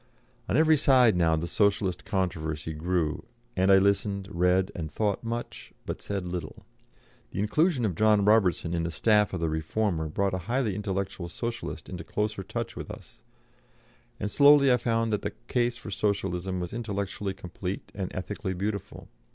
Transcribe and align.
On 0.49 0.57
every 0.57 0.77
side 0.77 1.15
now 1.15 1.35
the 1.35 1.45
Socialist 1.45 2.05
controversy 2.05 2.73
grew, 2.73 3.23
and 3.55 3.71
I 3.71 3.77
listened, 3.77 4.27
read, 4.31 4.71
and 4.73 4.91
thought 4.91 5.23
much, 5.23 5.73
but 5.85 6.01
said 6.01 6.25
little. 6.25 6.65
The 7.29 7.37
inclusion 7.39 7.85
of 7.85 7.93
John 7.93 8.25
Robertson 8.25 8.73
in 8.73 8.81
the 8.81 8.89
staff 8.89 9.31
of 9.31 9.39
the 9.39 9.47
Reformer 9.47 10.09
brought 10.09 10.33
a 10.33 10.39
highly 10.49 10.73
intellectual 10.73 11.29
Socialist 11.29 11.87
into 11.87 12.03
closer 12.03 12.41
touch 12.41 12.75
with 12.75 12.89
us, 12.89 13.21
and 14.19 14.31
slowly 14.31 14.73
I 14.73 14.77
found 14.77 15.13
that 15.13 15.21
the 15.21 15.33
case 15.47 15.77
for 15.77 15.91
Socialism 15.91 16.59
was 16.59 16.73
intellectually 16.73 17.35
complete 17.35 17.91
and 17.93 18.11
ethically 18.15 18.55
beautiful. 18.55 19.07